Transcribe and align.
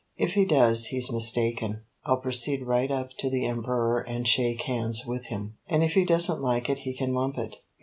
If 0.17 0.33
he 0.33 0.45
does, 0.45 0.87
he's 0.87 1.11
mistaken. 1.11 1.81
I'll 2.05 2.17
proceed 2.17 2.63
right 2.63 2.89
up 2.89 3.11
to 3.19 3.29
the 3.29 3.45
Emperor 3.45 4.01
and 4.01 4.27
shake 4.27 4.61
hands 4.61 5.03
with 5.05 5.25
him, 5.25 5.57
and 5.67 5.83
if 5.83 5.91
he 5.93 6.05
doesn't 6.05 6.41
like 6.41 6.71
it 6.71 6.79
he 6.79 6.95
can 6.97 7.13
lump 7.13 7.37
it. 7.37 7.57